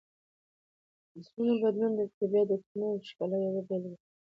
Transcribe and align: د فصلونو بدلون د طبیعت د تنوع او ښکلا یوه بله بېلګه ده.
د 1.11 1.13
فصلونو 1.13 1.53
بدلون 1.63 1.91
د 1.99 2.01
طبیعت 2.17 2.47
د 2.49 2.53
تنوع 2.65 2.91
او 2.93 3.05
ښکلا 3.09 3.37
یوه 3.45 3.61
بله 3.67 3.67
بېلګه 3.67 3.89
ده. 3.93 3.99